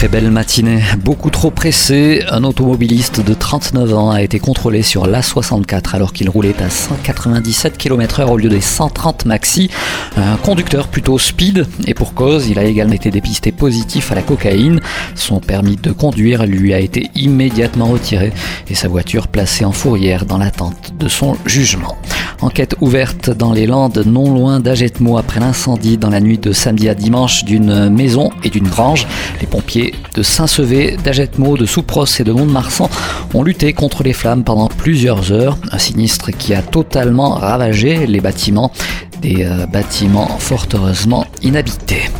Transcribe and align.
Très 0.00 0.08
belle 0.08 0.30
matinée, 0.30 0.80
beaucoup 1.04 1.28
trop 1.28 1.50
pressé. 1.50 2.24
Un 2.30 2.42
automobiliste 2.44 3.20
de 3.20 3.34
39 3.34 3.94
ans 3.94 4.10
a 4.10 4.22
été 4.22 4.38
contrôlé 4.38 4.80
sur 4.80 5.06
l'A64 5.06 5.94
alors 5.94 6.14
qu'il 6.14 6.30
roulait 6.30 6.54
à 6.62 6.70
197 6.70 7.76
km/h 7.76 8.24
au 8.24 8.38
lieu 8.38 8.48
des 8.48 8.62
130 8.62 9.26
maxi. 9.26 9.68
Un 10.16 10.38
conducteur 10.38 10.88
plutôt 10.88 11.18
speed 11.18 11.66
et 11.86 11.92
pour 11.92 12.14
cause, 12.14 12.48
il 12.48 12.58
a 12.58 12.64
également 12.64 12.94
été 12.94 13.10
dépisté 13.10 13.52
positif 13.52 14.10
à 14.10 14.14
la 14.14 14.22
cocaïne. 14.22 14.80
Son 15.16 15.38
permis 15.38 15.76
de 15.76 15.92
conduire 15.92 16.46
lui 16.46 16.72
a 16.72 16.80
été 16.80 17.10
immédiatement 17.14 17.88
retiré 17.88 18.32
et 18.70 18.74
sa 18.74 18.88
voiture 18.88 19.28
placée 19.28 19.66
en 19.66 19.72
fourrière 19.72 20.24
dans 20.24 20.38
l'attente 20.38 20.94
de 20.98 21.08
son 21.08 21.36
jugement. 21.44 21.98
Enquête 22.42 22.74
ouverte 22.80 23.28
dans 23.28 23.52
les 23.52 23.66
Landes, 23.66 24.02
non 24.06 24.32
loin 24.32 24.60
d'Agetmo, 24.60 25.18
après 25.18 25.40
l'incendie 25.40 25.98
dans 25.98 26.08
la 26.08 26.20
nuit 26.20 26.38
de 26.38 26.52
samedi 26.52 26.88
à 26.88 26.94
dimanche 26.94 27.44
d'une 27.44 27.90
maison 27.90 28.30
et 28.42 28.48
d'une 28.48 28.66
grange. 28.66 29.06
Les 29.42 29.46
pompiers 29.46 29.89
de 30.14 30.22
Saint-Sevé, 30.22 30.96
d'Agetmo, 31.02 31.56
de 31.56 31.66
Soupros 31.66 32.06
et 32.18 32.24
de 32.24 32.32
Mont-de-Marsan 32.32 32.88
ont 33.34 33.42
lutté 33.42 33.72
contre 33.72 34.02
les 34.02 34.12
flammes 34.12 34.44
pendant 34.44 34.68
plusieurs 34.68 35.32
heures. 35.32 35.56
Un 35.72 35.78
sinistre 35.78 36.30
qui 36.30 36.54
a 36.54 36.62
totalement 36.62 37.30
ravagé 37.30 38.06
les 38.06 38.20
bâtiments, 38.20 38.72
des 39.20 39.44
euh, 39.44 39.66
bâtiments 39.66 40.28
fort 40.38 40.66
heureusement 40.74 41.24
inhabités. 41.42 42.10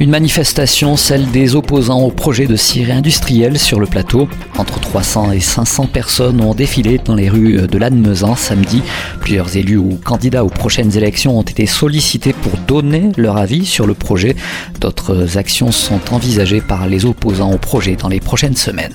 Une 0.00 0.10
manifestation, 0.10 0.96
celle 0.96 1.28
des 1.32 1.56
opposants 1.56 2.02
au 2.02 2.12
projet 2.12 2.46
de 2.46 2.54
scierie 2.54 2.92
industrielle 2.92 3.58
sur 3.58 3.80
le 3.80 3.86
plateau. 3.86 4.28
Entre 4.56 4.78
300 4.78 5.32
et 5.32 5.40
500 5.40 5.86
personnes 5.86 6.40
ont 6.40 6.54
défilé 6.54 7.00
dans 7.04 7.16
les 7.16 7.28
rues 7.28 7.66
de 7.66 7.78
Lannemezan 7.78 8.36
samedi. 8.36 8.84
Plusieurs 9.18 9.56
élus 9.56 9.76
ou 9.76 9.98
candidats 10.04 10.44
aux 10.44 10.50
prochaines 10.50 10.96
élections 10.96 11.36
ont 11.36 11.42
été 11.42 11.66
sollicités 11.66 12.32
pour 12.32 12.52
donner 12.68 13.10
leur 13.16 13.38
avis 13.38 13.66
sur 13.66 13.88
le 13.88 13.94
projet. 13.94 14.36
D'autres 14.80 15.36
actions 15.36 15.72
sont 15.72 16.00
envisagées 16.12 16.60
par 16.60 16.86
les 16.86 17.04
opposants 17.04 17.50
au 17.50 17.58
projet 17.58 17.96
dans 17.96 18.08
les 18.08 18.20
prochaines 18.20 18.56
semaines. 18.56 18.94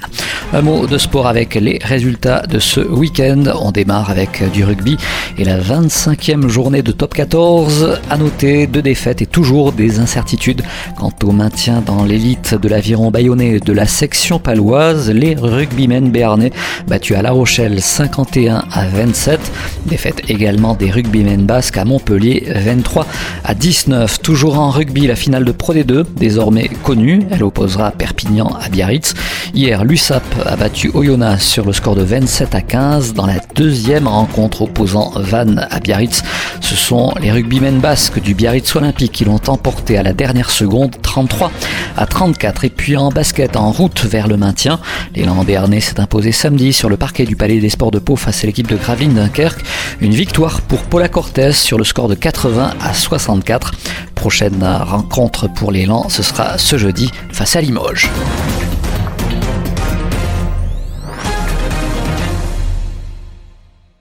Un 0.53 0.61
mot 0.61 0.87
de 0.87 0.97
sport 0.97 1.27
avec 1.27 1.55
les 1.55 1.79
résultats 1.83 2.43
de 2.43 2.59
ce 2.59 2.79
week-end. 2.79 3.43
On 3.59 3.71
démarre 3.71 4.09
avec 4.09 4.49
du 4.53 4.63
rugby 4.63 4.95
et 5.37 5.43
la 5.43 5.59
25e 5.59 6.47
journée 6.47 6.81
de 6.81 6.93
top 6.93 7.13
14. 7.13 7.99
À 8.09 8.15
noter 8.15 8.67
deux 8.67 8.81
défaites 8.81 9.21
et 9.21 9.25
toujours 9.25 9.73
des 9.73 9.99
incertitudes 9.99 10.61
Quant 10.97 11.11
au 11.23 11.31
maintien 11.31 11.81
dans 11.85 12.05
l'élite 12.05 12.55
de 12.55 12.67
l'aviron 12.67 13.11
bayonnais 13.11 13.59
de 13.59 13.73
la 13.73 13.85
section 13.85 14.39
paloise, 14.39 15.09
les 15.09 15.35
rugbymen 15.35 16.11
béarnais 16.11 16.51
battus 16.87 17.17
à 17.17 17.21
La 17.21 17.31
Rochelle 17.31 17.81
51 17.81 18.63
à 18.71 18.87
27. 18.87 19.39
Défaite 19.85 20.21
également 20.29 20.75
des 20.75 20.91
rugbymen 20.91 21.45
basques 21.45 21.77
à 21.77 21.85
Montpellier 21.85 22.45
23 22.47 23.05
à 23.43 23.53
19. 23.53 24.21
Toujours 24.21 24.59
en 24.59 24.69
rugby, 24.69 25.07
la 25.07 25.15
finale 25.15 25.45
de 25.45 25.51
Pro 25.51 25.73
D2, 25.73 26.05
désormais 26.15 26.69
connue. 26.83 27.23
Elle 27.31 27.43
opposera 27.43 27.91
Perpignan 27.91 28.47
à 28.61 28.69
Biarritz. 28.69 29.13
Hier, 29.55 29.83
l'USAP 29.85 30.23
a 30.47 30.55
battu 30.55 30.89
Oyonnax 30.95 31.45
sur 31.45 31.63
le 31.63 31.73
score 31.73 31.93
de 31.93 32.01
27 32.01 32.55
à 32.55 32.61
15 32.61 33.13
dans 33.13 33.27
la 33.27 33.37
deuxième 33.53 34.07
rencontre 34.07 34.63
opposant 34.63 35.11
Vannes 35.15 35.67
à 35.69 35.79
Biarritz. 35.79 36.23
Ce 36.59 36.75
sont 36.75 37.13
les 37.21 37.31
rugbymen 37.31 37.79
basques 37.79 38.19
du 38.19 38.33
Biarritz 38.33 38.75
Olympique 38.75 39.11
qui 39.11 39.25
l'ont 39.25 39.39
emporté 39.45 39.95
à 39.95 40.01
la 40.01 40.13
dernière 40.13 40.49
seconde 40.49 40.95
33 41.03 41.51
à 41.97 42.07
34. 42.07 42.65
Et 42.65 42.71
puis 42.71 42.97
en 42.97 43.09
basket, 43.09 43.55
en 43.55 43.71
route 43.71 44.03
vers 44.05 44.27
le 44.27 44.37
maintien, 44.37 44.79
l'élan 45.15 45.43
béarnais 45.43 45.81
s'est 45.81 45.99
imposé 45.99 46.31
samedi 46.31 46.73
sur 46.73 46.89
le 46.89 46.97
parquet 46.97 47.25
du 47.25 47.35
Palais 47.35 47.59
des 47.59 47.69
Sports 47.69 47.91
de 47.91 47.99
Pau 47.99 48.15
face 48.15 48.43
à 48.43 48.47
l'équipe 48.47 48.67
de 48.67 48.75
Gravelines 48.75 49.13
Dunkerque. 49.13 49.63
Une 50.01 50.15
victoire 50.15 50.61
pour 50.61 50.79
Paula 50.81 51.09
Cortez 51.09 51.51
sur 51.51 51.77
le 51.77 51.83
score 51.83 52.07
de 52.07 52.15
80 52.15 52.73
à 52.81 52.93
64. 52.95 53.71
Prochaine 54.15 54.63
rencontre 54.63 55.47
pour 55.47 55.71
l'élan, 55.71 56.09
ce 56.09 56.23
sera 56.23 56.57
ce 56.57 56.79
jeudi 56.79 57.11
face 57.31 57.55
à 57.55 57.61
Limoges. 57.61 58.09